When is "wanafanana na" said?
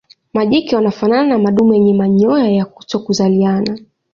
0.75-1.37